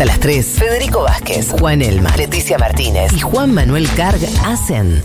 [0.00, 5.04] Hasta las 3, Federico Vázquez, Juan Elma, Leticia Martínez y Juan Manuel Carg hacen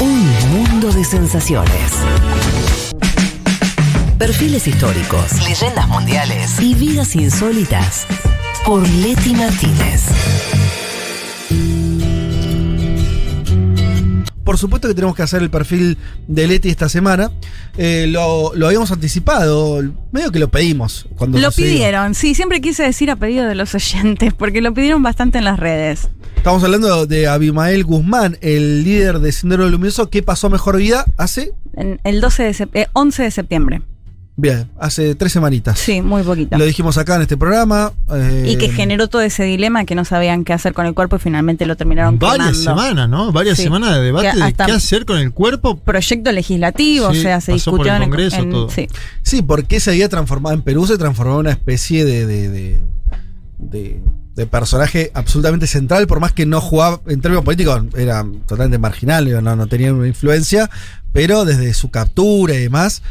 [0.00, 1.94] un mundo de sensaciones.
[4.16, 8.06] Perfiles históricos, leyendas mundiales y vidas insólitas
[8.64, 10.04] por Leti Martínez.
[14.50, 15.96] Por supuesto que tenemos que hacer el perfil
[16.26, 17.30] de Leti esta semana.
[17.78, 19.80] Eh, lo, lo habíamos anticipado,
[20.10, 21.06] medio que lo pedimos.
[21.14, 25.04] Cuando Lo pidieron, sí, siempre quise decir a pedido de los oyentes, porque lo pidieron
[25.04, 26.08] bastante en las redes.
[26.34, 31.04] Estamos hablando de Abimael Guzmán, el líder de Sendero Luminoso que pasó a mejor vida
[31.16, 33.82] hace, En el 12 de eh, 11 de septiembre.
[34.40, 35.78] Bien, hace tres semanitas.
[35.78, 36.56] Sí, muy poquito.
[36.58, 37.92] Lo dijimos acá en este programa.
[38.12, 41.16] eh, Y que generó todo ese dilema que no sabían qué hacer con el cuerpo
[41.16, 42.82] y finalmente lo terminaron Varias quemando.
[42.82, 43.32] semanas, ¿no?
[43.32, 43.64] Varias Sí.
[43.64, 45.76] semanas de debate de qué hacer con el cuerpo.
[45.78, 48.70] Proyecto legislativo, Sí, o sea, se pasó por discutió el en Congreso, en- todo.
[48.70, 48.88] sí.
[49.22, 52.78] Sí, porque se había transformado en Perú, se transformó en una especie de, de, de,
[53.58, 54.00] de-
[54.34, 59.28] de personaje absolutamente central, por más que no jugaba, en términos políticos, era totalmente marginal,
[59.42, 60.70] no, no tenía una influencia,
[61.12, 63.02] pero desde su captura y demás,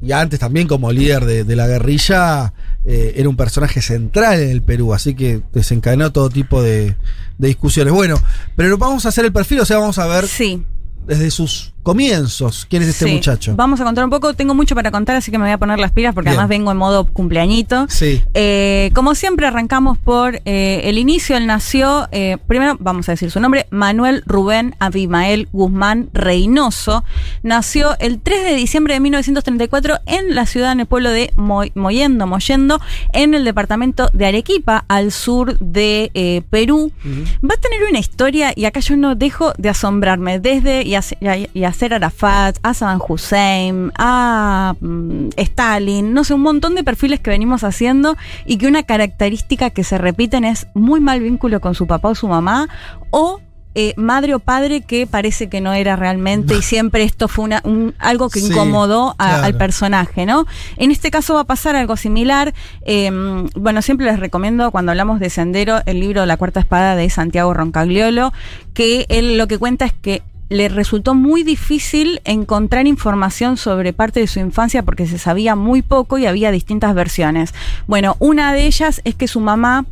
[0.00, 2.52] y antes también como líder de, de la guerrilla,
[2.84, 6.96] eh, era un personaje central en el Perú, así que desencadenó todo tipo de,
[7.38, 7.92] de discusiones.
[7.92, 8.16] Bueno,
[8.56, 10.64] pero vamos a hacer el perfil, o sea, vamos a ver Sí.
[11.06, 13.12] desde sus comienzos quién es este sí.
[13.12, 13.54] muchacho.
[13.56, 14.34] Vamos a contar un poco.
[14.34, 16.40] Tengo mucho para contar, así que me voy a poner las pilas porque Bien.
[16.40, 17.86] además vengo en modo cumpleañito.
[17.88, 18.22] Sí.
[18.34, 21.36] Eh, como siempre, arrancamos por eh, el inicio.
[21.36, 27.04] Él nació, eh, primero vamos a decir su nombre, Manuel Rubén Abimael Guzmán Reynoso.
[27.42, 31.72] Nació el 3 de diciembre de 1934 en la ciudad, en el pueblo de Moy-
[31.74, 32.80] Moyendo, Moyendo,
[33.12, 36.92] en el departamento de Arequipa, al sur de Perú.
[37.04, 41.36] Va a tener una historia, y acá yo no dejo de asombrarme, desde Yas- Ya-
[41.74, 47.30] Yasser Arafat, a Saddam Hussein, a mm, Stalin, no sé, un montón de perfiles que
[47.30, 51.88] venimos haciendo y que una característica que se repiten es muy mal vínculo con su
[51.88, 52.68] papá o su mamá,
[53.10, 53.40] o
[53.74, 57.60] eh, madre o padre que parece que no era realmente y siempre esto fue una,
[57.64, 59.44] un- algo que Sí, incomodó a- claro.
[59.46, 60.46] al personaje, ¿no?
[60.76, 62.54] En este caso va a pasar algo similar.
[62.82, 63.10] eh,
[63.56, 67.52] bueno, siempre les recomiendo cuando hablamos de Sendero el libro La Cuarta Espada de Santiago
[67.52, 68.32] Roncagliolo,
[68.74, 74.20] que él lo que cuenta es que le resultó muy difícil encontrar información sobre parte
[74.20, 77.54] de su infancia porque se sabía muy poco y había distintas versiones.
[77.86, 79.84] Bueno, una de ellas es que su mamá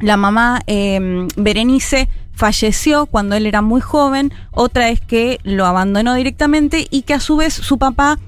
[0.00, 6.14] la mamá eh, Berenice falleció cuando él era muy joven, otra es que lo abandonó
[6.14, 8.20] directamente y que a su vez su papá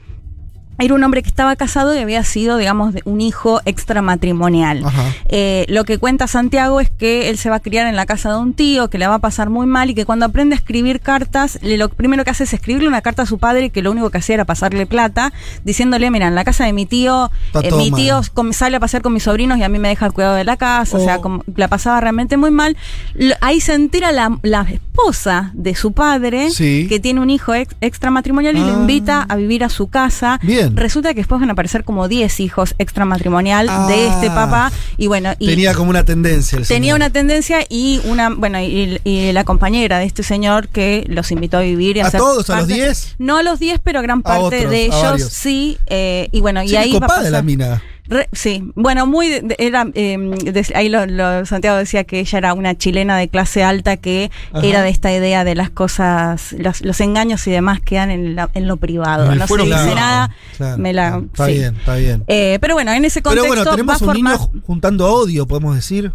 [0.80, 4.84] era un hombre que estaba casado y había sido, digamos, de un hijo extramatrimonial.
[5.28, 8.30] Eh, lo que cuenta Santiago es que él se va a criar en la casa
[8.32, 10.58] de un tío, que le va a pasar muy mal y que cuando aprende a
[10.58, 13.90] escribir cartas, lo primero que hace es escribirle una carta a su padre que lo
[13.90, 15.32] único que hacía era pasarle plata,
[15.64, 17.30] diciéndole, mira, en la casa de mi tío,
[17.62, 18.20] eh, mi tío
[18.52, 20.56] sale a pasear con mis sobrinos y a mí me deja el cuidado de la
[20.56, 21.22] casa, o sea, Oh.
[21.22, 22.76] como, la pasaba realmente muy mal.
[23.40, 26.86] Ahí se entera la, la esposa de su padre, Sí.
[26.88, 28.66] que tiene un hijo ex- extramatrimonial y Ah.
[28.66, 30.38] lo invita a vivir a su casa.
[30.42, 30.69] Bien.
[30.76, 34.10] Resulta que después van a aparecer como 10 hijos extramatrimonial de Ah.
[34.14, 34.72] este papá.
[34.96, 36.58] Y bueno, y Tenía como una tendencia.
[36.58, 36.96] el tenía señor.
[36.96, 41.58] una tendencia y una, bueno, y, y la compañera de este señor que los invitó
[41.58, 43.16] a vivir y ¿A hacer todos, a los parte- 10?
[43.18, 45.78] No a los 10, pero gran parte otros, de ellos sí.
[45.86, 47.82] eh, y bueno, Sí, y ahí va a copada la mina.
[48.10, 49.40] Re- sí, bueno, muy.
[49.58, 53.62] era, eh, de- ahí lo, lo- Santiago decía que ella era una chilena de clase
[53.62, 54.66] alta que Ajá.
[54.66, 58.50] era de esta idea de las cosas, los, los engaños y demás quedan en, la-
[58.54, 59.30] en lo privado.
[59.30, 60.30] El no se dice nada.
[60.56, 60.76] Claro.
[60.78, 61.52] me la, está sí.
[61.52, 62.24] bien, está bien.
[62.26, 65.46] Eh, pero bueno, en ese Pero contexto bueno, va a tenemos un niño juntando odio,
[65.46, 66.12] podemos decir.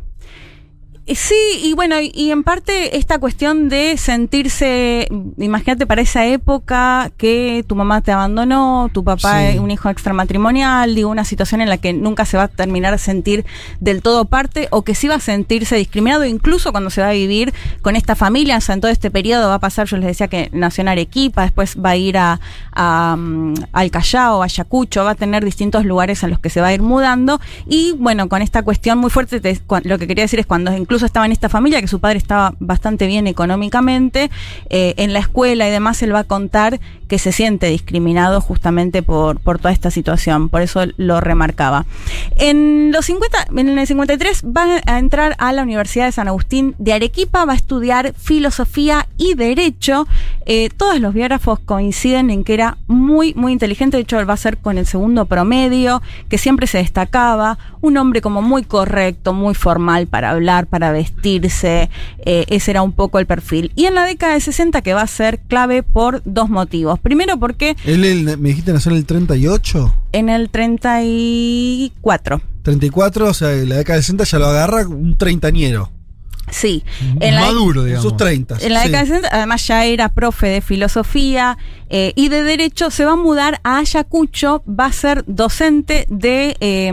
[1.08, 5.08] Sí, y bueno, y, en parte esta cuestión de sentirse,
[5.38, 9.46] imagínate para esa época que tu mamá te abandonó, tu papá Sí.
[9.54, 12.96] es un hijo extramatrimonial, digo, una situación en la que nunca se va a terminar
[12.96, 13.46] a sentir
[13.80, 17.14] del todo parte o que sí va a sentirse discriminado, incluso cuando se va a
[17.14, 20.08] vivir con esta familia, o sea, en todo este periodo va a pasar, yo les
[20.08, 22.40] decía que nació en Arequipa, después va a ir a,
[22.74, 26.62] a, mm, al Callao, a Ayacucho, va a tener distintos lugares a los que se
[26.62, 30.24] va a ir mudando y bueno, con esta cuestión muy fuerte, te- lo que quería
[30.24, 34.30] decir es cuando incluso estaba en esta familia, que su padre estaba bastante bien económicamente,
[34.70, 39.04] eh, en la escuela y demás, él va a contar que se siente discriminado justamente
[39.04, 41.86] por, por toda esta situación, por eso lo remarcaba.
[42.36, 46.76] En los 50, en el 53 va a entrar a la Universidad de San Agustín
[46.78, 50.08] de Arequipa, va a estudiar filosofía y derecho,
[50.46, 53.98] Eh, todos los biógrafos coinciden en que era muy, muy inteligente.
[53.98, 57.58] De hecho, él va a ser con el segundo promedio, que siempre se destacaba.
[57.82, 61.90] Un hombre como muy correcto, muy formal para hablar, para vestirse.
[62.20, 63.72] Eh, ese era un poco el perfil.
[63.76, 67.00] Y en la década de 60, que va a ser clave por dos motivos.
[67.00, 67.76] Primero, porque.
[67.86, 69.96] Él, me dijiste nació en el 38.
[70.12, 72.42] En el 34.
[72.62, 75.92] 34, o sea, en la década de 60 ya lo agarra un treintañero.
[76.52, 76.84] Sí.
[77.20, 78.04] En la, Maduro, En digamos.
[78.10, 78.58] sus 30.
[78.62, 78.88] en la sí.
[78.88, 81.58] década de 60, además ya era profe de filosofía
[81.90, 86.56] eh, y de derecho, se va a mudar a Ayacucho, va a ser docente de
[86.60, 86.92] eh,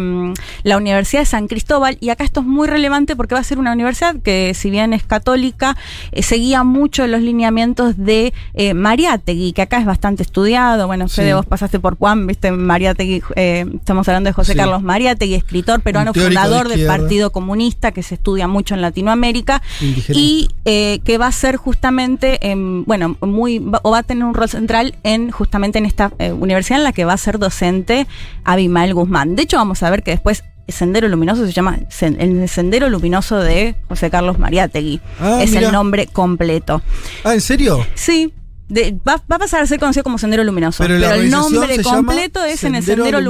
[0.62, 3.59] la Universidad de San Cristóbal y acá esto es muy relevante porque va a ser
[3.59, 5.77] una universidad que si bien es católica,
[6.12, 11.29] eh, seguía mucho los lineamientos de eh, Mariátegui, que acá es bastante estudiado, bueno, Fede,
[11.29, 11.33] Sí.
[11.35, 14.59] vos pasaste por Juan, viste Mariátegui, eh, estamos hablando de José Sí.
[14.59, 16.87] Carlos Mariátegui, escritor peruano, de fundador del.
[16.87, 19.62] Partido Comunista, que se estudia mucho en Latinoamérica,
[20.09, 24.25] y eh, que va a ser justamente, em, bueno, muy, va- o va a tener
[24.25, 27.38] un rol central en justamente en esta eh, universidad en la que va a ser
[27.38, 28.06] docente
[28.44, 29.37] Abimael Guzmán.
[29.37, 33.76] De hecho, vamos a ver que después Sendero Luminoso se llama el Sendero Luminoso de
[33.88, 35.00] José Carlos Mariátegui.
[35.20, 36.82] Ah, es el nombre completo.
[37.25, 37.84] Ah, ¿en serio?
[37.94, 38.32] Sí.
[38.73, 40.83] De- va, va a pasar a ser conocido como Sendero Luminoso.
[40.83, 43.23] Pero el nombre completo es en el Sendero Luminoso,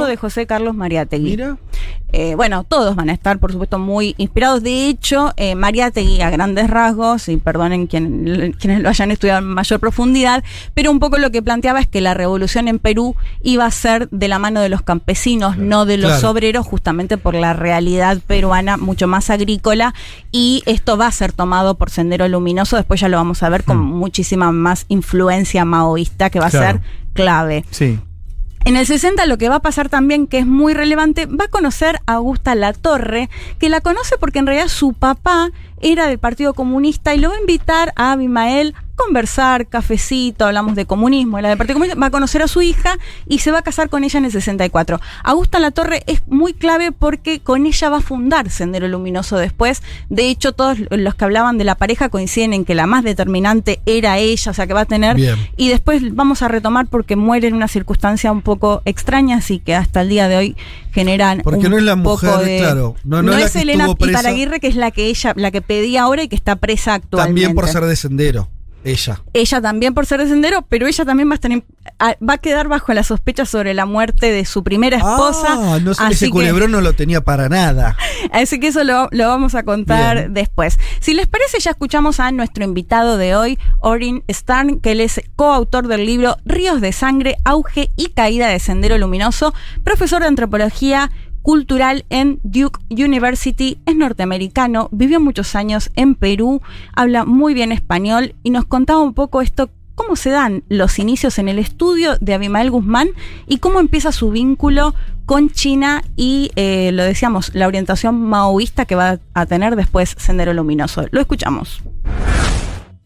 [0.00, 1.30] Luminoso de José Carlos Mariátegui.
[1.30, 1.56] Mira.
[2.12, 4.64] Eh, bueno, todos van a estar, por supuesto, muy inspirados.
[4.64, 9.46] De hecho, eh, Mariátegui, a grandes rasgos, y perdonen quien- quienes lo hayan estudiado en
[9.46, 10.42] mayor profundidad,
[10.74, 14.08] pero un poco lo que planteaba es que la revolución en Perú iba a ser
[14.10, 16.30] de la mano de los campesinos, no de los Claro.
[16.30, 19.94] obreros, justamente por la realidad peruana mucho más agrícola.
[20.32, 22.76] Y esto va a ser tomado por Sendero Luminoso.
[22.76, 26.80] Después ya lo vamos a ver con muchísima más influencia maoísta, que va a ser
[27.14, 27.64] clave.
[27.70, 27.98] Sí.
[28.66, 31.48] En el 60 lo que va a pasar también, que es muy relevante, va a
[31.48, 35.50] conocer a Augusta Latorre, que la conoce porque en realidad su papá
[35.80, 40.74] era del Partido Comunista y lo va a invitar a Abimael a conversar, cafecito, hablamos
[40.74, 43.60] de comunismo, era del Partido Comunista, va a conocer a su hija y se va
[43.60, 45.00] a casar con ella en el 64.
[45.24, 49.82] Augusta Latorre es muy clave porque con ella va a fundar Sendero Luminoso después.
[50.10, 53.80] De hecho, todos los que hablaban de la pareja coinciden en que la más determinante
[53.86, 55.36] era ella, o sea que va a tener Bien.
[55.56, 59.74] y después vamos a retomar porque muere en una circunstancia un poco extraña, así que
[59.74, 60.56] hasta el día de hoy
[60.92, 61.40] generan.
[61.42, 63.88] Porque un no es la poco mujer, de- claro, no- no es es Elena.
[63.98, 67.28] Iparaguirre, que es la que ella, la que pedía ahora y que está presa actualmente.
[67.28, 68.48] También por ser de sendero.
[68.84, 69.20] Ella.
[69.34, 71.50] Ella también por ser de sendero, pero ella también va a estar
[72.26, 75.48] va a quedar bajo la sospecha sobre la muerte de su primera esposa.
[75.50, 77.96] Ah, no sé, así ese que- culebrón no lo tenía para nada.
[78.32, 80.34] Así que eso lo, lo vamos a contar Bien.
[80.34, 80.78] después.
[81.00, 85.20] Si les parece, ya escuchamos a nuestro invitado de hoy, Orin Starn, que él es
[85.36, 89.52] coautor del libro Ríos de Sangre, Auge y Caída de Sendero Luminoso,
[89.84, 91.10] profesor de antropología
[91.42, 96.60] cultural en Duke University, es norteamericano, vivió muchos años en Perú,
[96.94, 101.38] habla muy bien español y nos contaba un poco esto cómo se dan los inicios
[101.38, 103.10] en el estudio de Abimael Guzmán
[103.46, 104.94] y cómo empieza su vínculo
[105.26, 110.54] con China y, eh, lo decíamos, la orientación maoísta que va a tener después Sendero
[110.54, 111.04] Luminoso.
[111.10, 111.82] Lo escuchamos.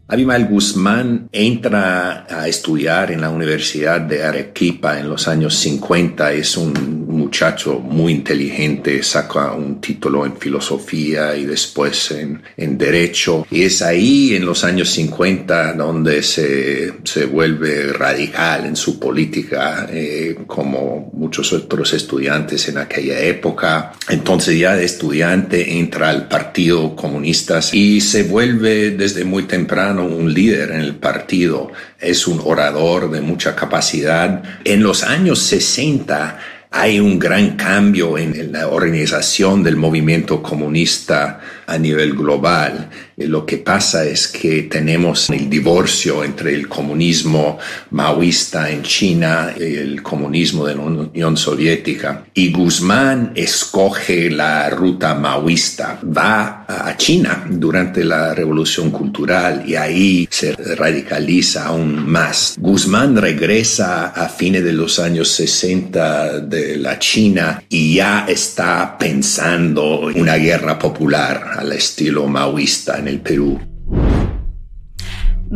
[0.06, 6.30] Abimael Guzmán entra a estudiar en la Universidad de Arequipa en los años 50.
[6.32, 13.46] Es un muchacho muy inteligente, saca un título en filosofía y después en, en derecho.
[13.50, 19.88] Y es ahí en los años 50 donde se, se vuelve radical en su política,
[19.90, 23.92] eh, como muchos otros estudiantes en aquella época.
[24.10, 30.32] Entonces ya de estudiante entra al Partido Comunista y se vuelve desde muy temprano un
[30.32, 31.70] líder en el partido.
[32.00, 34.42] Es un orador de mucha capacidad.
[34.64, 36.38] En los años 60
[36.70, 42.90] hay un gran cambio en la organización del movimiento comunista a nivel global.
[43.16, 47.58] Eh, Lo que pasa es que tenemos el divorcio entre el comunismo
[47.90, 52.24] maoísta en China y el comunismo de la Unión Soviética.
[52.34, 60.28] Y Guzmán escoge la ruta maoísta, va a China durante la revolución cultural y ahí
[60.30, 62.56] se radicaliza aún más.
[62.58, 70.10] Guzmán regresa a fines de los años 60 de la China y ya está pensando
[70.10, 73.60] en una guerra popular al estilo maoísta en el Perú.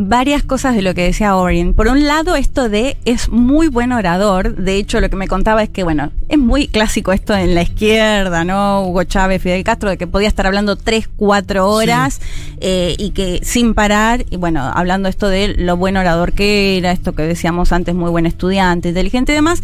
[0.01, 1.73] varias cosas de lo que decía Orin.
[1.73, 4.55] Por un lado, esto de es muy buen orador.
[4.55, 7.63] De hecho, lo que me contaba es que, bueno, es muy clásico esto en la
[7.63, 8.83] izquierda, ¿no?
[8.83, 12.21] Hugo Chávez, Fidel Castro, de que podía estar hablando tres, cuatro horas
[12.61, 16.93] eh, y que sin parar, y bueno, hablando esto de lo buen orador que era,
[16.93, 19.61] esto que decíamos antes, muy buen estudiante, inteligente y demás.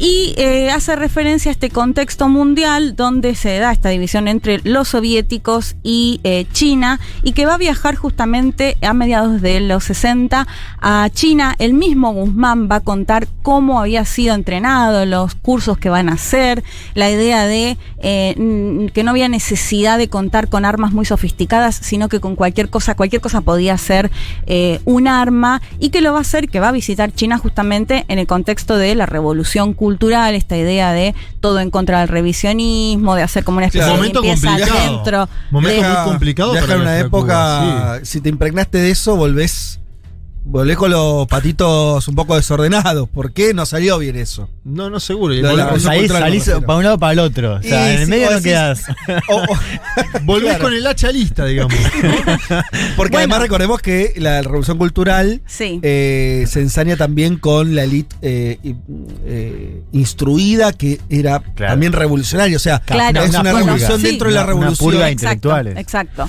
[0.00, 4.88] Y eh, hace referencia a este contexto mundial donde se da esta división entre los
[4.88, 10.46] soviéticos y eh, China y que va a viajar justamente a mediados de los 60
[10.80, 11.56] a China.
[11.58, 16.12] El mismo Guzmán va a contar cómo había sido entrenado, los cursos que van a
[16.12, 16.62] hacer,
[16.94, 22.08] la idea de eh, que no había necesidad de contar con armas muy sofisticadas, sino
[22.08, 24.10] que con cualquier cosa, cualquier cosa podía ser
[24.84, 28.18] un arma y que lo va a hacer, que va a visitar China justamente en
[28.18, 33.22] el contexto de la revolución cultural, esta idea de todo en contra del revisionismo, de
[33.22, 35.26] hacer como una especie de limpieza adentro.
[35.50, 36.52] Momento muy complicado.
[36.52, 39.80] Viajar una época, si te impregnaste de eso, volvés
[40.48, 43.08] volvé con los patitos un poco desordenados.
[43.08, 44.48] ¿Por qué no salió bien eso?
[44.64, 45.34] No, no seguro.
[45.88, 47.56] ahí salís para un lado para el otro.
[47.56, 48.84] O sea, en el medio no quedas.
[50.22, 51.74] Volvés con el hacha lista, digamos.
[52.96, 58.58] Porque además recordemos que la revolución cultural eh, se ensaña también con la élite eh,
[59.26, 62.56] eh, instruida que era también revolucionaria.
[62.56, 64.96] O sea, es una, revolución dentro de la revolución.
[64.96, 65.76] Una intelectuales.
[65.76, 66.28] exacto.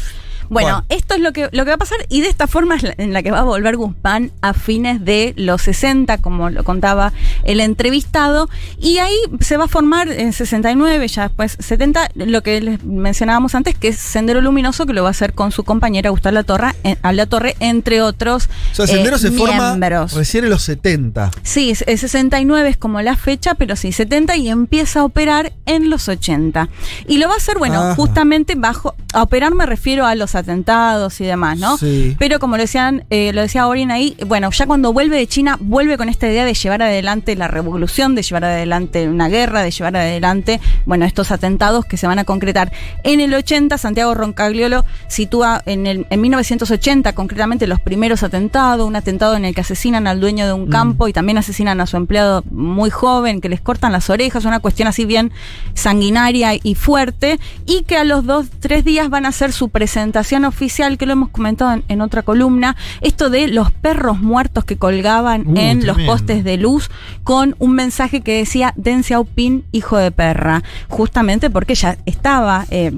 [0.49, 2.83] Bueno, esto es lo que, lo que va a pasar y de esta forma es
[2.97, 7.13] en la que va a volver Guzmán a fines de los 60, como lo contaba
[7.43, 12.61] el entrevistado, y ahí se va a formar en 69, ya después 70, lo que
[12.61, 16.09] les mencionábamos antes, que es Sendero Luminoso, que lo va a hacer con su compañera
[16.09, 18.49] Gustavo La Torre, La Torre entre otros.
[18.71, 19.75] O sea, Sendero eh, se forma
[20.15, 21.31] recién en los 70.
[21.43, 26.07] Sí, 69 es como la fecha, pero sí, 70 y empieza a operar en los
[26.07, 26.69] 80.
[27.07, 31.19] Y lo va a hacer, bueno, justamente bajo, a operar me refiero a los atentados
[31.21, 31.77] y demás, ¿no?
[31.77, 32.15] Sí.
[32.19, 35.57] Pero como lo decían, eh, lo decía Orin ahí, bueno, ya cuando vuelve de China,
[35.59, 39.71] vuelve con esta idea de llevar adelante la revolución, de llevar adelante una guerra, de
[39.71, 42.71] llevar adelante, bueno, estos atentados que se van a concretar.
[43.03, 48.95] En el 80, Santiago Roncagliolo sitúa en, el, en 1980 concretamente los primeros atentados, un
[48.95, 50.69] atentado en el que asesinan al dueño de un mm.
[50.69, 54.59] campo y también asesinan a su empleado muy joven, que les cortan las orejas, una
[54.59, 55.31] cuestión así bien
[55.73, 60.43] sanguinaria y fuerte, y que a los dos, tres días van a hacer su presentación
[60.43, 65.47] oficial, que lo hemos comentado en, otra columna, esto de los perros muertos que colgaban
[65.47, 66.89] uh, en los postes de luz
[67.23, 72.65] con un mensaje que decía Deng Xiaoping, hijo de perra, justamente porque ya estaba...
[72.71, 72.91] Eh,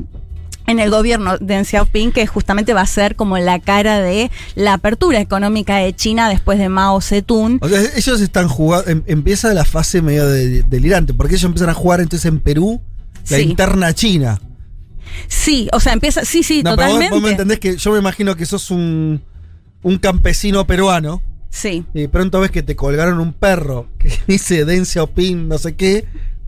[0.67, 4.31] en el gobierno de Deng Xiaoping, que justamente va a ser como la cara de
[4.55, 7.59] la apertura económica de China después de Mao Zedong.
[7.61, 11.73] O sea, ellos están jugando, em, empieza la fase medio delirante, porque ellos empiezan a
[11.73, 12.79] jugar entonces en Perú
[13.29, 14.39] la interna china.
[15.27, 16.25] Sí, o sea, empieza.
[16.25, 17.05] Sí, sí, totalmente.
[17.05, 19.21] Pero vos, me entendés que yo me imagino que sos un,
[19.81, 21.21] un campesino peruano.
[21.49, 21.83] Sí.
[21.93, 26.05] Y pronto ves que te colgaron un perro que dice Dencia Opin, no sé qué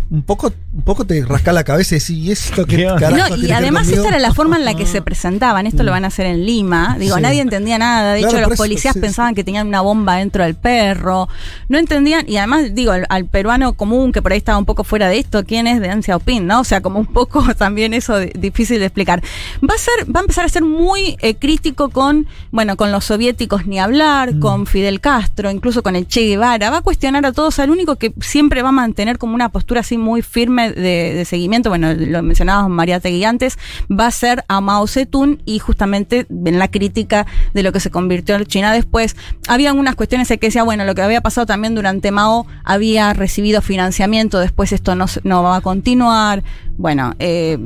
[0.09, 3.51] un poco, un poco te rasca la cabeza y decís, ¿y esto qué no, Y
[3.51, 6.25] además esta era la forma en la que se presentaban, esto lo van a hacer
[6.25, 10.17] en Lima, digo, nadie entendía nada, de hecho los policías pensaban que tenían una bomba
[10.17, 11.27] dentro del perro,
[11.69, 15.07] no entendían, y además digo, al, peruano común que por ahí estaba un poco fuera
[15.07, 16.45] de esto, ¿quién es de Ancia Opin?
[16.45, 16.59] ¿no?
[16.59, 19.23] O sea, como un poco también eso difícil de explicar.
[19.61, 23.05] Va a ser, va a empezar a ser muy eh, crítico con, bueno, con los
[23.05, 24.39] soviéticos ni hablar, mm.
[24.39, 27.95] con Fidel Castro, incluso con el Che Guevara, va a cuestionar a todos, al único
[27.95, 32.23] que siempre va a mantener como una postura así muy firme de, seguimiento, bueno, lo
[32.23, 33.57] mencionábamos María Tegui antes,
[33.89, 37.91] va a ser a Mao Zedong y justamente en la crítica de lo que se
[37.91, 39.15] convirtió en China después.
[39.47, 43.61] Había algunas cuestiones que decía, bueno, lo que había pasado también durante Mao había recibido
[43.61, 46.43] financiamiento, después esto no, no va a continuar.
[46.77, 47.57] Bueno, eh,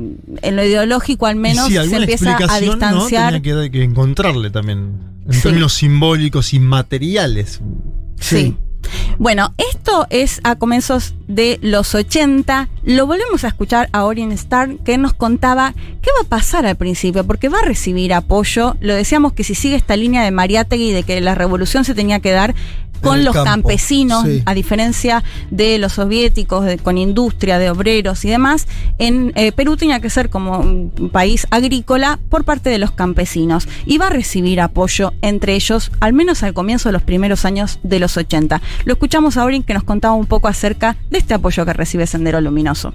[0.42, 3.32] en lo ideológico al menos se empieza a distanciar.
[3.32, 3.42] ¿no?
[3.42, 7.60] Tenía que, encontrarle también, en términos simbólicos y materiales.
[8.20, 8.56] sí.
[9.18, 12.68] Bueno, esto es a comienzos de los 80.
[12.84, 16.76] Lo volvemos a escuchar a Orient Star, que nos contaba qué va a pasar al
[16.76, 18.76] principio, porque va a recibir apoyo.
[18.80, 22.20] Lo decíamos que si sigue esta línea de Mariátegui de que la revolución se tenía
[22.20, 22.54] que dar
[23.02, 28.66] con los campesinos, a diferencia de los soviéticos, con industria, de obreros y demás,
[28.98, 33.68] en eh, Perú tenía que ser como un país agrícola por parte de los campesinos.
[33.86, 37.78] Y va a recibir apoyo entre ellos, al menos al comienzo de los primeros años
[37.82, 38.60] de los 80.
[38.84, 42.06] Lo escuchamos a Orin que nos contaba un poco acerca de este apoyo que recibe
[42.06, 42.94] Sendero Luminoso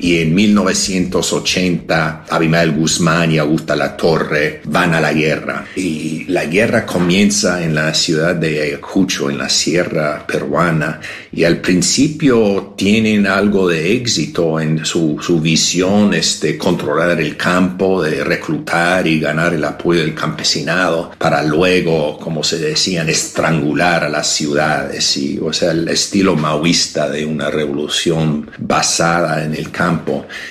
[0.00, 5.66] y en 1980 Abimael Guzmán y Augusta La Torre van a la guerra.
[5.76, 11.00] Y la guerra comienza en la ciudad de Ayacucho, en la sierra peruana.
[11.32, 17.36] Y al principio tienen algo de éxito en su, su visión es de controlar el
[17.36, 24.04] campo, de reclutar y ganar el apoyo del campesinado para luego, como se decían, estrangular
[24.04, 25.16] a las ciudades.
[25.16, 29.70] Y, o sea, el estilo maoísta de una revolución basada en el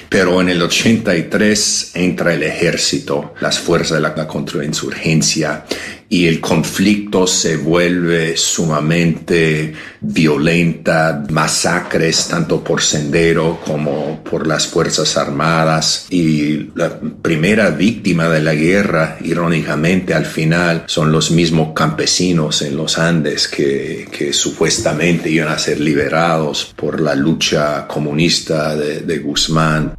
[0.09, 5.65] pero en el 83 entra el ejército, las fuerzas de la contrainsurgencia
[6.09, 15.17] y el conflicto se vuelve sumamente violenta, masacres tanto por sendero como por las Fuerzas
[15.17, 22.63] Armadas y la primera víctima de la guerra, irónicamente al final, son los mismos campesinos
[22.63, 29.01] en los Andes que, que supuestamente iban a ser liberados por la lucha comunista de,
[29.01, 29.98] de Guzmán.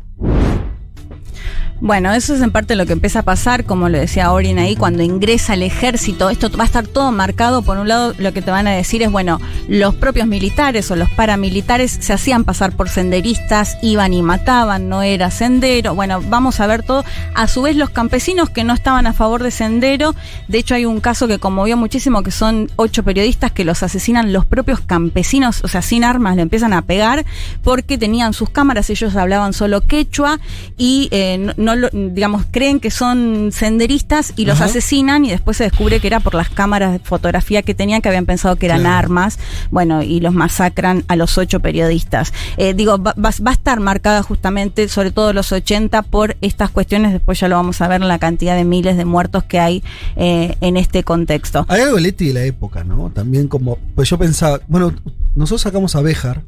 [1.83, 4.77] Bueno, eso es en parte lo que empieza a pasar, como lo decía Orin ahí,
[4.77, 8.43] cuando ingresa el ejército, esto va a estar todo marcado, por un lado lo que
[8.43, 12.77] te van a decir es, bueno, los propios militares o los paramilitares se hacían pasar
[12.77, 17.03] por senderistas, iban y mataban, no era sendero, bueno, vamos a ver todo,
[17.35, 20.15] a su vez los campesinos que no estaban a favor de sendero,
[20.49, 24.35] de hecho hay un caso que conmovió muchísimo, que son ocho periodistas que los asesinan
[24.35, 27.25] los propios campesinos, o sea, sin armas, le empiezan a pegar,
[27.63, 30.41] porque tenían sus cámaras, ellos hablaban solo quechua
[30.77, 36.01] y eh, no digamos, creen que son senderistas y los asesinan y después se descubre
[36.01, 39.39] que era por las cámaras de fotografía que tenían que habían pensado que eran armas,
[39.71, 42.33] bueno, y los masacran a los ocho periodistas.
[42.57, 47.39] Eh, digo, va, a estar marcada justamente, sobre todo los 80, por estas cuestiones, después
[47.41, 49.83] ya lo vamos a ver, la cantidad de miles de muertos que hay
[50.17, 51.67] eh, en este contexto.
[51.69, 53.11] Hay algo Leti de la época, ¿no?
[53.11, 54.95] También como, pues yo pensaba, bueno,
[55.35, 56.43] nosotros sacamos a Béjar,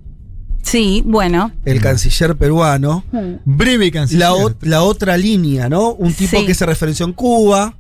[0.62, 1.52] Sí, bueno.
[1.64, 3.04] El canciller peruano.
[3.12, 3.35] Hmm.
[3.45, 4.28] Breve canciller.
[4.28, 5.92] La, la, otra línea, ¿no?
[5.92, 7.76] Un tipo que se referenció en Cuba,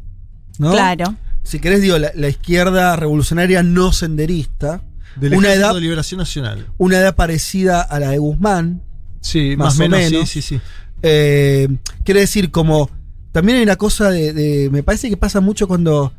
[0.58, 0.72] ¿no?
[0.72, 1.16] Claro.
[1.42, 4.82] Si querés, digo, la, izquierda revolucionaria no senderista.
[5.16, 6.66] De una edad de Liberación Nacional.
[6.78, 8.82] Una edad parecida a la de Guzmán.
[9.20, 10.00] Sí, más, o menos.
[10.00, 10.60] Sí, sí, sí.
[11.02, 11.68] Eh,
[12.04, 12.90] quiere decir, como.
[13.30, 14.70] También hay una cosa de, de.
[14.70, 16.12] Me parece que pasa mucho cuando.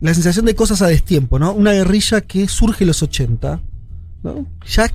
[0.00, 1.52] La sensación de cosas a destiempo, ¿no?
[1.52, 3.60] Una guerrilla que surge en los 80.
[4.24, 4.46] ¿no?
[4.66, 4.90] Ya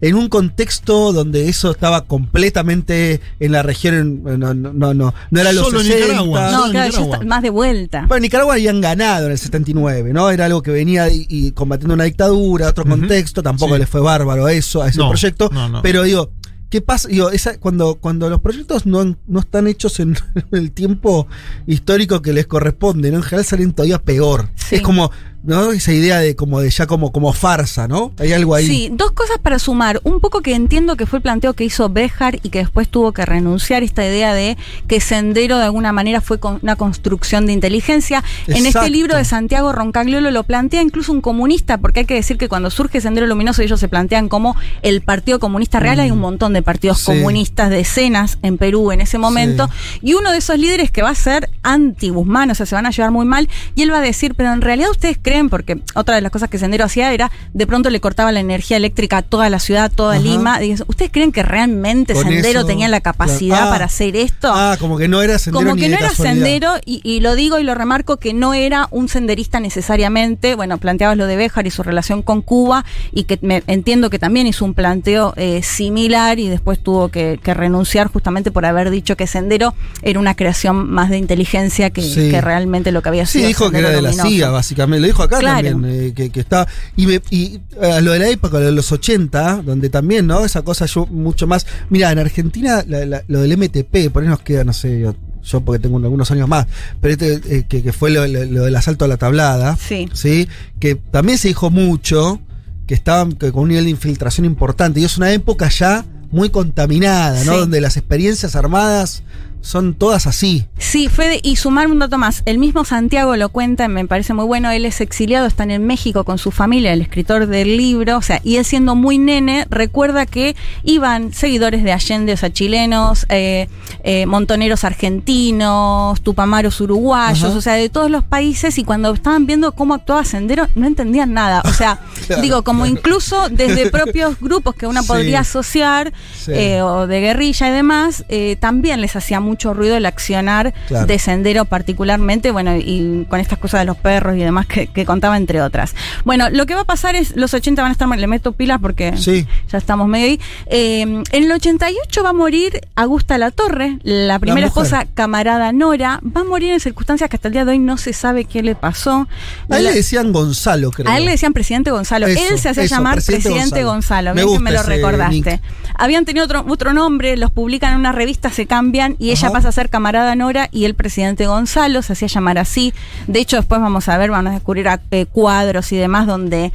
[0.00, 5.52] en un contexto donde eso estaba completamente en la región, no, no, no, no, era
[5.52, 6.06] los Solo 60.
[6.06, 6.50] Nicaragua.
[6.50, 8.06] No, claro, más de vuelta.
[8.06, 10.30] Bueno, Nicaragua habían ganado en el 79, ¿no?
[10.30, 14.82] Era algo que venía y, combatiendo una dictadura, otro contexto, tampoco le fue bárbaro eso,
[14.82, 15.50] a ese proyecto,
[15.82, 16.30] pero digo,
[16.70, 17.08] ¿Qué pasa?
[17.08, 20.16] Digo, esa, cuando, cuando los proyectos no, no están hechos en,
[20.52, 21.26] el tiempo
[21.66, 23.16] histórico que les corresponde, ¿no?
[23.16, 24.48] En general salen todavía peor.
[24.70, 25.10] Es como,
[25.42, 25.72] ¿no?
[25.72, 28.12] Esa idea de como de ya como, como farsa, ¿no?
[28.18, 28.66] Hay algo ahí.
[28.66, 30.00] Sí, dos cosas para sumar.
[30.04, 33.12] Un poco que entiendo que fue el planteo que hizo Béjar y que después tuvo
[33.12, 34.56] que renunciar esta idea de
[34.86, 38.22] que Sendero de alguna manera fue con una construcción de inteligencia.
[38.46, 42.36] En este libro de Santiago Roncagliolo lo plantea incluso un comunista, porque hay que decir
[42.36, 46.00] que cuando surge Sendero Luminoso ellos se plantean como el Partido Comunista Real.
[46.00, 46.22] Hay un mm.
[46.22, 49.70] montón de partidos comunistas, decenas en Perú en ese momento.
[50.02, 52.90] Y uno de esos líderes que va a ser anti-Guzmán, o sea, se van a
[52.90, 53.48] llevar muy mal.
[53.74, 56.50] Y él va a decir, pero en realidad ustedes creen porque otra de las cosas
[56.50, 59.90] que Sendero hacía era, de pronto le cortaba la energía eléctrica a toda la ciudad,
[59.94, 60.58] toda Lima.
[60.86, 63.70] ¿Ustedes creen que realmente Sendero tenía la capacidad ah.
[63.70, 64.50] para hacer esto?
[64.52, 65.64] Ah, como que no era Sendero.
[65.64, 69.08] Como que no era Sendero, y, lo digo y lo remarco, que no era un
[69.08, 70.54] senderista necesariamente.
[70.54, 74.18] Bueno, planteabas lo de Béjar y su relación con Cuba, y que me, entiendo que
[74.18, 79.16] también hizo un planteo eh, similar y después tuvo que, renunciar justamente por haber dicho
[79.16, 83.42] que Sendero era una creación más de inteligencia que, realmente lo que había sido.
[83.42, 85.00] Sí, dijo que era de la CIA, básicamente.
[85.00, 86.66] Lo dijo acá también, eh, que, está.
[86.96, 90.44] Y, y eh, lo de la época, de los 80, donde también, ¿no?
[90.44, 91.66] Esa cosa yo mucho más.
[91.88, 92.84] Mira, en Argentina,
[93.28, 95.06] lo del MTP, por ahí nos queda, no sé,
[95.42, 96.66] yo, porque tengo algunos años más,
[97.00, 100.08] pero este, eh, que, fue lo, del asalto a la tablada, sí.
[100.12, 100.48] sí.
[100.78, 102.40] Que también se dijo mucho,
[102.86, 105.00] que estaban con un nivel de infiltración importante.
[105.00, 107.56] Y es una época ya muy contaminada, ¿no?
[107.56, 109.22] Donde las experiencias armadas
[109.60, 110.66] son todas así.
[110.78, 112.42] Sí, Fede, y sumar un dato más.
[112.46, 114.70] El mismo Santiago lo cuenta, me parece muy bueno.
[114.70, 118.16] Él es exiliado, está en México con su familia, el escritor del libro.
[118.16, 122.52] O sea, y él siendo muy nene, recuerda que iban seguidores de Allende, o sea,
[122.52, 123.68] chilenos, eh,
[124.02, 128.78] eh, montoneros argentinos, tupamaros uruguayos, o sea, de todos los países.
[128.78, 131.62] Y cuando estaban viendo cómo actuaba Sendero, no entendían nada.
[131.66, 132.00] O sea,
[132.40, 136.12] digo, como incluso desde propios grupos que uno podría asociar,
[136.48, 138.24] eh, o de guerrilla y demás,
[138.60, 143.80] también les hacía mucho ruido el accionar de Sendero particularmente, bueno, y con estas cosas
[143.80, 145.94] de los perros y demás que, contaba entre otras.
[146.24, 148.78] Bueno, lo que va a pasar es, los 80 van a estar, le meto pilas
[148.80, 150.40] porque ya estamos medio ahí.
[150.66, 156.20] Eh, en el 88 va a morir Augusta La Torre, la primera esposa camarada Nora,
[156.24, 158.62] va a morir en circunstancias que hasta el día de hoy no se sabe qué
[158.62, 159.26] le pasó.
[159.68, 161.10] A él le decían Gonzalo, creo.
[161.10, 162.26] A él le decían presidente Gonzalo.
[162.26, 164.34] él se hacía llamar presidente, Gonzalo.
[164.34, 165.60] me, me lo recordaste.
[165.96, 169.52] Habían tenido otro, otro nombre, los publican en una revista, se cambian y ella ella
[169.52, 172.92] pasa a ser camarada Nora y el presidente Gonzalo se hacía llamar así.
[173.26, 176.72] De hecho, después vamos a ver, vamos a descubrir eh, cuadros y demás donde,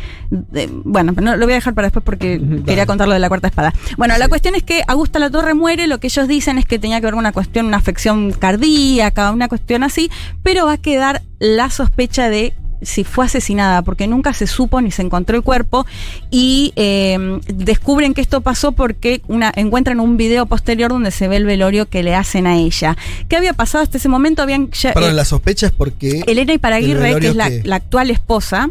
[0.84, 3.50] bueno, no, lo voy a dejar para después porque quería contar lo de la cuarta
[3.50, 3.72] espada.
[3.98, 6.80] Bueno, la cuestión es que Augusta La Torre muere, lo que ellos dicen es que
[6.80, 10.10] tenía que ver con una cuestión, una afección cardíaca, una cuestión así,
[10.42, 14.92] pero va a quedar la sospecha de si fue asesinada, porque nunca se supo ni
[14.92, 15.86] se encontró el cuerpo,
[16.30, 21.38] y eh, descubren que esto pasó porque una, encuentran un video posterior donde se ve
[21.38, 22.98] el velorio que le hacen a ella.
[23.28, 24.42] ¿Qué había pasado hasta ese momento?
[24.42, 26.24] Habían Perdón, eh, la sospecha es porque...
[26.28, 28.70] Elena Iparaguirre, que es la actual esposa,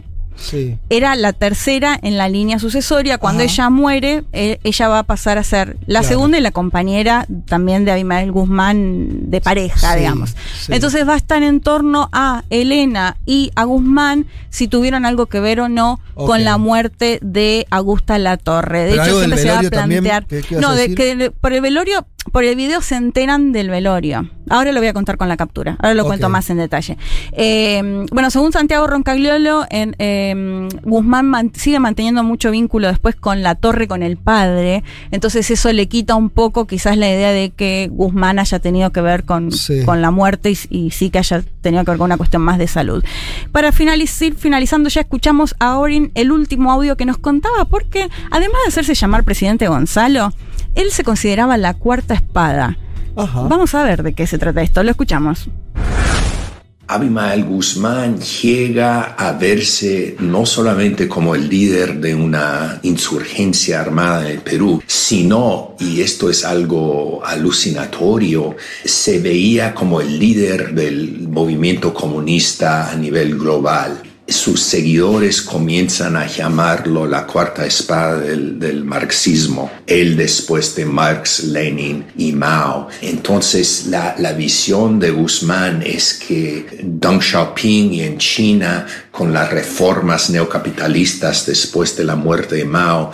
[0.90, 3.18] era la tercera en la línea sucesoria.
[3.18, 7.27] Cuando ella muere, eh, ella va a pasar a ser la segunda y la compañera
[7.47, 10.37] también de Abimael Guzmán de pareja, digamos.
[10.68, 15.40] Entonces va a estar en torno a Elena y a Guzmán si tuvieron algo que
[15.40, 18.85] ver o no con la muerte de Augusta La Torre.
[18.85, 20.27] De hecho, siempre se va a plantear.
[20.61, 24.29] no, de que por el velorio por el video se enteran del velorio.
[24.50, 25.77] Ahora lo voy a contar con la captura.
[25.79, 26.98] Ahora lo cuento más en detalle.
[27.33, 33.55] Eh, bueno, según Santiago Roncagliolo, en, eh, Guzmán sigue manteniendo mucho vínculo después con la
[33.55, 34.85] torre, con el padre.
[35.11, 39.00] Entonces eso le quita un poco quizás la idea de que Guzmán haya tenido que
[39.00, 39.50] ver con,
[39.85, 42.68] con la muerte y, sí que haya tenido que ver con una cuestión más de
[42.68, 43.05] salud.
[43.53, 48.59] Para finalizar, finalizando ya escuchamos a Orin el último audio que nos contaba porque además
[48.64, 50.33] de hacerse llamar presidente Gonzalo,
[50.75, 52.79] él se consideraba la cuarta espada.
[53.14, 55.49] Vamos a ver de qué se trata esto, lo escuchamos.
[56.87, 64.33] Abimael Guzmán llega a verse no solamente como el líder de una insurgencia armada en
[64.33, 71.95] el Perú, sino, y esto es algo alucinatorio, se veía como el líder del movimiento
[71.95, 80.17] comunista a nivel global sus seguidores comienzan a llamarlo la cuarta espada del, marxismo, él
[80.17, 82.89] después de Marx, Lenin y Mao.
[83.03, 89.48] Entonces la, la visión de Guzmán es que Deng Xiaoping y en China, con las
[89.48, 93.12] reformas neocapitalistas después de la muerte de Mao,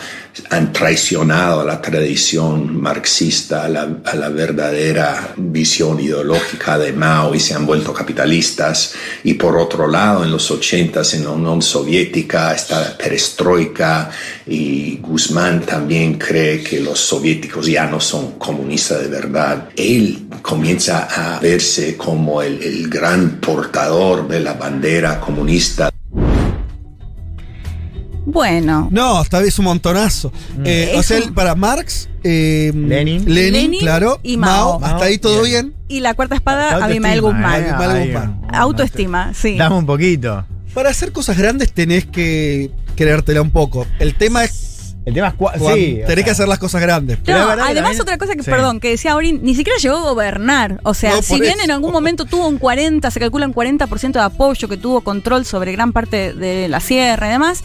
[0.48, 7.52] han traicionado a la tradición marxista, a la, verdadera visión ideológica de Mao y se
[7.52, 8.94] han vuelto capitalistas.
[9.24, 14.10] Y por otro lado, en los ochentas en la Unión Soviética está perestroika
[14.46, 19.68] y Guzmán también cree que los soviéticos ya no son comunistas de verdad.
[19.76, 25.89] Él comienza a verse como el, el gran portador de la bandera comunista
[28.26, 28.88] bueno.
[28.90, 30.32] No, esta vez un montonazo.
[30.58, 30.62] Mm.
[30.64, 33.24] Eh, o sea, para Marx, eh, Lenin.
[33.32, 34.20] Lenin, claro.
[34.22, 34.82] Y Mao.
[34.82, 35.74] Hasta ahí todo bien.
[35.88, 37.64] Y la cuarta espada, Abimael Guzmán.
[37.64, 38.40] Guzmán.
[38.52, 39.56] Autoestima, sí.
[39.56, 40.44] Dame un poquito.
[40.74, 43.86] Para hacer cosas grandes tenés que creértela un poco.
[43.98, 44.70] El tema es
[45.06, 47.18] el tema es sí, tenés que hacer las cosas grandes.
[47.26, 50.80] además otra cosa que, perdón, que decía Aurin, ni siquiera llegó a gobernar.
[50.82, 54.20] O sea, si bien en algún momento tuvo un 40, se calcula un 40% de
[54.20, 57.62] apoyo, que tuvo control sobre gran parte de la sierra y demás,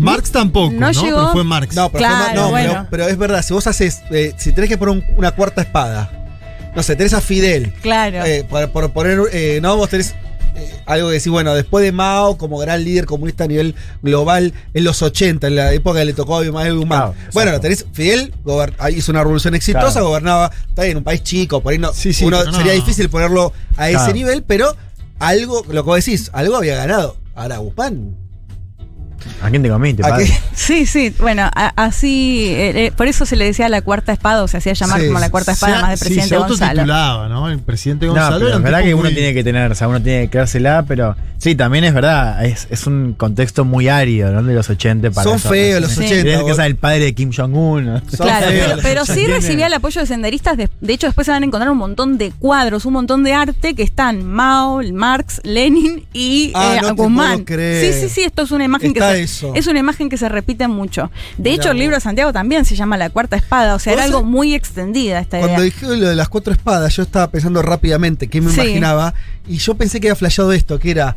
[0.00, 0.90] Marx tampoco, ¿no?
[0.92, 1.74] Pero fue Marx.
[1.76, 5.32] No, pero, no, pero, es verdad, si vos haces, eh, si tenés que poner una
[5.32, 6.10] cuarta espada,
[6.74, 7.72] no sé, tenés a Fidel.
[7.82, 8.24] Claro.
[8.24, 10.14] Eh, por, poner, eh, no, vos tenés
[10.86, 14.84] algo que decir, bueno, después de Mao como gran líder comunista a nivel global en
[14.84, 17.12] los 80, en la época que le tocó a Abimael Guzmán.
[17.32, 18.34] bueno, tenés Fidel,
[18.94, 22.24] hizo una revolución exitosa, gobernaba, está en un país chico, por ahí no, sí, sí,
[22.24, 24.76] uno, sería difícil ponerlo a ese nivel, pero
[25.18, 27.16] algo, lo que vos decís, algo había ganado.
[27.34, 28.16] Ahora Guzmán
[29.42, 30.26] ¿A quién te comiste, padre?
[30.54, 34.48] Sí, sí, bueno, así, eh, eh, por eso se le decía la cuarta espada, o
[34.48, 37.28] se hacía llamar como la cuarta espada más de presidente sí, se Gonzalo.
[37.28, 37.48] ¿no?
[37.48, 38.38] El presidente Gonzalo.
[38.38, 40.84] No, pero es verdad que uno tiene que tener, o sea, uno tiene que quedársela,
[40.86, 44.42] pero sí, también es verdad, es, es un contexto muy árido, ¿no?
[44.42, 46.22] De los 80 para Son feos los 80.
[46.22, 48.02] Tienes que ser el padre de Kim Jong-un.
[48.16, 48.46] Claro,
[48.82, 51.78] pero, sí recibía el apoyo de senderistas, de, hecho después se van a encontrar un
[51.78, 56.80] montón de cuadros, un montón de arte que están Mao, Marx, Lenin y ah, eh,
[56.82, 57.10] no
[57.80, 61.10] Sí, sí, sí, esto es una imagen que es una imagen que se repite mucho.
[61.38, 64.04] De hecho, el libro de Santiago también se llama La Cuarta Espada, o sea, era
[64.04, 65.48] algo muy extendida esta idea.
[65.48, 69.14] Cuando dije lo de las cuatro espadas, yo estaba pensando rápidamente qué me imaginaba,
[69.48, 71.16] y yo pensé que había flasheado esto, que era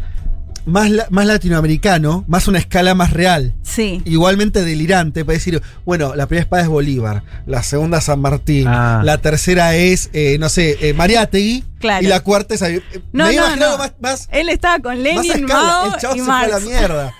[0.65, 3.53] más, más latinoamericano, más una escala más real.
[3.63, 4.01] Sí.
[4.05, 9.01] Igualmente delirante, para decir, bueno, la primera espada es Bolívar, la segunda San Martín, ah.
[9.03, 11.63] la tercera es, eh, no sé, eh, Mariátegui,
[12.01, 12.61] y la cuarta es.
[12.61, 13.77] Eh, no, no, no.
[13.99, 16.51] Más, Él estaba con Lenin, Mao El y se Marx.
[16.51, 17.13] Fue la mierda.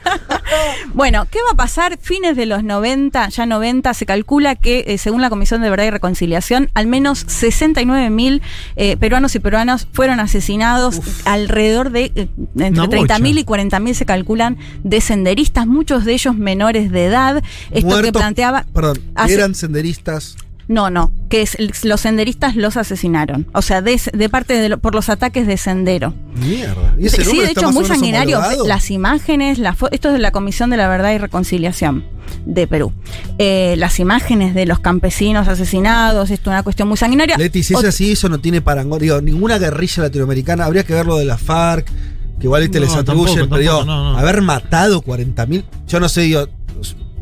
[0.94, 1.98] bueno, ¿qué va a pasar?
[2.02, 5.86] Fines de los 90, ya 90, se calcula que, eh, según la Comisión de Verdad
[5.86, 8.42] y Reconciliación, al menos 69 mil
[8.76, 11.02] eh, peruanos y peruanas fueron asesinados.
[11.26, 16.36] Alrededor de entre 30 mil y 40 mil se calculan de senderistas, muchos de ellos
[16.36, 17.44] menores de edad.
[17.72, 18.66] Esto que planteaba.
[18.74, 20.36] Perdón, eran senderistas
[20.68, 23.48] No, no, que es, los senderistas los asesinaron.
[23.54, 24.00] O sea, de,
[24.30, 26.14] parte de por los ataques de sendero.
[26.36, 26.96] Mierda.
[26.98, 28.42] ¿Y ese sí, de hecho, muy sanguinario.
[28.66, 29.60] Las imágenes,
[29.92, 32.06] esto es de la Comisión de la Verdad y Reconciliación
[32.46, 32.94] de Perú.
[33.38, 37.38] Eh, las imágenes de los campesinos asesinados, esto es una cuestión muy sanguinaria.
[37.38, 39.00] Leti, si es así, eso no tiene parangón.
[39.00, 41.88] Digo, ninguna guerrilla latinoamericana, habría que ver lo de la FARC,
[42.40, 43.82] que igual te les atribuyen, pero
[44.18, 46.48] haber matado 40.000, yo no sé, digo,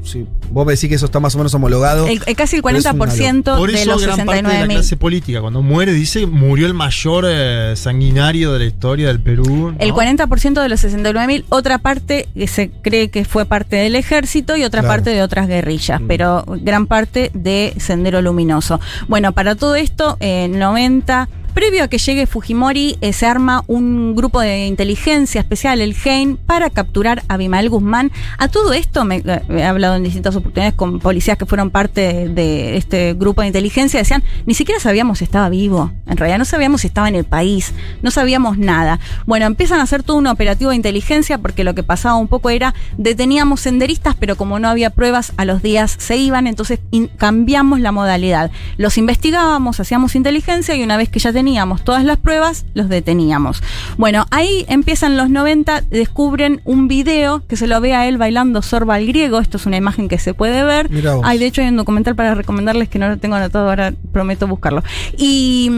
[0.03, 2.07] si vos me decís que eso está más o menos homologado.
[2.35, 6.67] casi el 40% de los gran parte de la clase política, cuando muere, dice murió
[6.67, 9.75] el mayor eh, sanguinario de la historia del Perú.
[9.79, 14.55] El 40% de los 69.000, otra parte que se cree que fue parte del ejército
[14.57, 16.07] y otra parte de otras guerrillas, mm.
[16.07, 18.79] pero gran parte de Sendero Luminoso.
[19.07, 24.15] Bueno, para todo esto, eh, 90 Previo a que llegue Fujimori, eh, se arma un
[24.15, 28.09] grupo de inteligencia especial, el GEIN, para capturar a Abimael Guzmán.
[28.37, 32.29] A todo esto, me, eh, he hablado en distintas oportunidades con policías que fueron parte
[32.29, 35.91] de, este grupo de inteligencia, decían, ni siquiera sabíamos si estaba vivo.
[36.07, 39.01] En realidad no sabíamos si estaba en el país, no sabíamos nada.
[39.25, 42.49] Bueno, empiezan a hacer todo un operativo de inteligencia porque lo que pasaba un poco
[42.49, 46.79] era, deteníamos senderistas, pero como no había pruebas, a los días se iban, entonces
[47.17, 48.51] cambiamos la modalidad.
[48.77, 52.88] Los investigábamos, hacíamos inteligencia y una vez que ya teníamos teníamos todas las pruebas, los
[52.88, 53.63] deteníamos.
[53.97, 58.62] Bueno, ahí empiezan los 90, descubren un video que se lo ve a él bailando
[58.62, 59.39] sorba al griego.
[59.39, 60.88] Esto es una imagen que se puede ver.
[61.23, 64.45] Hay, de hecho, hay un documental para recomendarles que no lo tengo anotado, ahora prometo
[64.45, 64.84] buscarlo.
[65.17, 65.71] Y,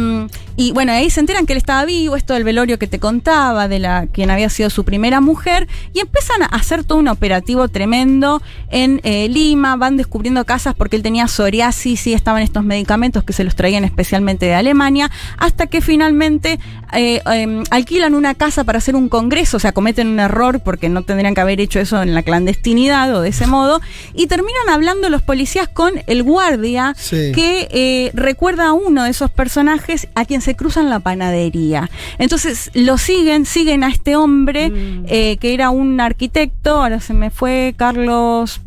[0.58, 3.70] y bueno, ahí se enteran que él estaba vivo, esto del velorio que te contaba,
[3.70, 7.70] de la quien había sido su primera mujer, y empiezan a hacer todo un operativo
[7.70, 13.24] tremendo en eh, Lima, van descubriendo casas porque él tenía psoriasis y estaban estos medicamentos
[13.24, 16.60] que se los traían especialmente de Alemania, hasta que finalmente
[16.92, 20.90] eh, em, alquilan una casa para hacer un congreso, o sea, cometen un error porque
[20.90, 23.82] no tendrían que haber hecho eso en la clandestinidad o de ese modo,
[24.14, 29.32] y terminan hablando los policías con el guardia que eh, recuerda a uno de esos
[29.32, 31.90] personajes a quien se cruzan la panadería.
[32.18, 35.06] Entonces lo siguen, siguen a este hombre mm.
[35.08, 38.62] eh, que era un arquitecto, ahora se me fue Carlos,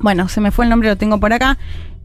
[0.00, 1.58] bueno, se me fue el nombre, lo tengo por acá.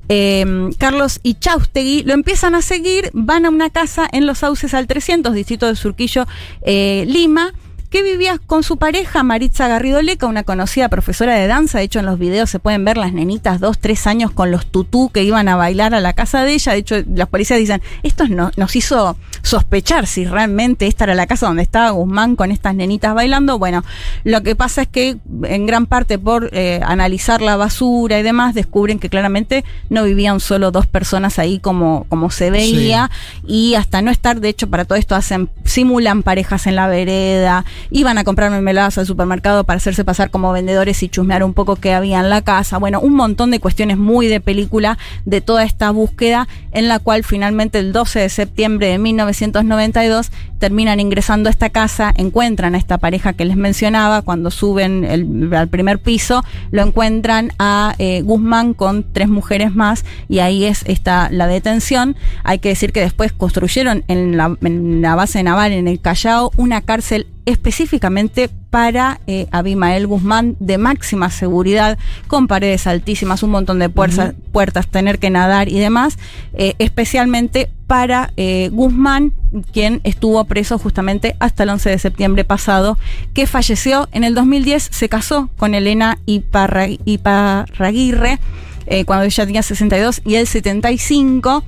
[0.09, 4.73] Em, Carlos y Chaustegui lo empiezan a seguir, van a una casa en Los Sauces
[4.73, 6.25] al 300, distrito de Surquillo,
[6.61, 7.53] eh, Lima,
[7.93, 11.77] que vivía con su pareja Maritza Garrido Leca, una conocida profesora de danza.
[11.77, 14.65] De hecho, en los videos se pueden ver las nenitas dos, tres años con los
[14.65, 16.71] tutú que iban a bailar a la casa de ella.
[16.71, 21.45] De hecho, las policías dicen, esto nos hizo sospechar si realmente esta era la casa
[21.45, 23.59] donde estaba Guzmán con estas nenitas bailando.
[23.59, 23.83] Bueno,
[24.23, 28.55] lo que pasa es que en gran parte por eh, analizar la basura y demás,
[28.55, 33.11] descubren que claramente no vivían solo dos personas ahí como, como se veía.
[33.45, 37.65] Y hasta no estar, de hecho, para todo esto hacen, simulan parejas en la vereda
[37.91, 41.75] iban a comprar mermeladas al supermercado para hacerse pasar como vendedores y chusmear un poco
[41.75, 42.77] qué había en la casa.
[42.77, 47.23] Bueno, un montón de cuestiones muy de película de toda esta búsqueda en la cual
[47.23, 52.97] finalmente el 12 de septiembre de 1992 terminan ingresando a esta casa, encuentran a esta
[52.97, 55.05] pareja que les mencionaba, cuando suben
[55.53, 60.83] al primer piso, lo encuentran a eh, Guzmán con tres mujeres más y ahí es
[60.87, 62.15] esta, la detención.
[62.43, 66.51] Hay que decir que después construyeron en la, en la base naval en el Callao
[66.55, 73.79] una cárcel específicamente para eh, Abimael Guzmán de máxima seguridad, con paredes altísimas, un montón
[73.79, 76.17] de puertas, puertas tener que nadar y demás,
[76.53, 79.33] eh, especialmente para eh, Guzmán,
[79.71, 82.97] quien estuvo preso justamente hasta el 11 de septiembre pasado,
[83.33, 88.39] que falleció en el 2010, se casó con Elena Iparraguirre,
[89.05, 91.63] cuando ella tenía 62 y él 75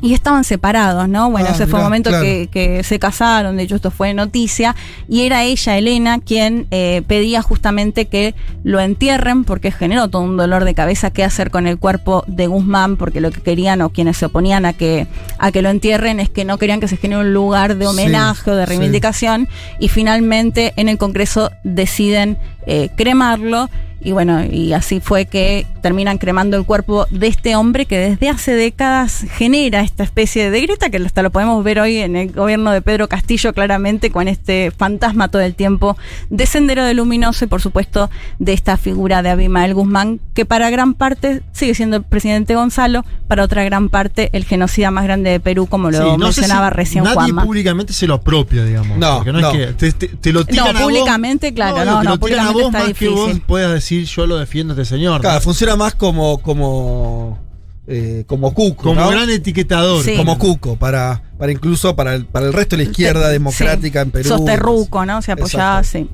[0.00, 1.30] y estaban separados, ¿no?
[1.30, 4.74] Bueno, ah, ese fue el momento que, se casaron, de hecho esto fue noticia,
[5.08, 8.34] y era ella, Elena, quien eh, pedía justamente que
[8.64, 12.46] lo entierren porque generó todo un dolor de cabeza qué hacer con el cuerpo de
[12.46, 15.06] Guzmán, porque lo que querían o quienes se oponían a que,
[15.38, 18.50] a que lo entierren es que no querían que se genere un lugar de homenaje
[18.50, 23.68] o de reivindicación, y finalmente en el Congreso deciden eh, cremarlo
[24.00, 28.28] y bueno, y así fue que terminan cremando el cuerpo de este hombre que desde
[28.28, 32.32] hace décadas genera esta especie de grita que hasta lo podemos ver hoy en el
[32.32, 35.96] gobierno de Pedro Castillo claramente con este fantasma todo el tiempo
[36.30, 40.70] de Sendero de Luminoso y por supuesto de esta figura de Abimael Guzmán que para
[40.70, 45.30] gran parte sigue siendo el presidente Gonzalo, para otra gran parte el genocida más grande
[45.30, 48.96] de Perú como lo mencionaba recién nadie públicamente se lo apropia, digamos.
[48.96, 53.40] No, no, es que te, lo tiran no, públicamente, claro, no, no, públicamente está difícil.
[53.40, 55.20] puedas decir yo lo defiendo a este señor.
[55.20, 57.38] Claro, funciona más como, como,
[57.86, 58.84] eh, como Cuco.
[58.84, 60.04] Como gran etiquetador.
[60.16, 64.10] Como Cuco, para, para incluso para el, para el resto de la izquierda democrática en
[64.10, 64.28] Perú.
[64.28, 65.20] Sosterruco, ¿no?
[65.22, 66.08] Se apoyaba, sí.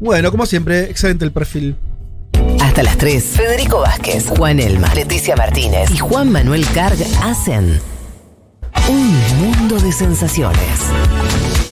[0.00, 1.76] Bueno, como siempre, excelente el perfil.
[2.60, 7.80] Hasta las 3, Federico Vázquez, Juan Elma, Leticia Martínez y Juan Manuel Carg hacen
[8.88, 10.60] un mundo de sensaciones.